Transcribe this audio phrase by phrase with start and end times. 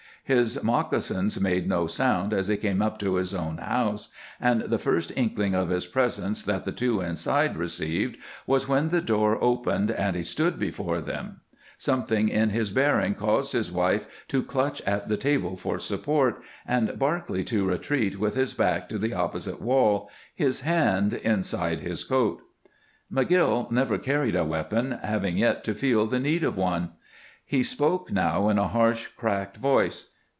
[0.23, 4.07] His moccasins made no sound as he came up to his own house,
[4.39, 8.15] and the first inkling of his presence that the two inside received
[8.47, 11.41] was when the door opened and he stood before them.
[11.77, 16.97] Something in his bearing caused his wife to clutch at the table for support, and
[16.97, 22.41] Barclay to retreat with his back to the opposite wall, his hand inside his coat.
[23.11, 26.91] McGill never carried a weapon, having yet to feel the need of one.
[27.43, 30.07] He spoke now in a harsh, cracked voice.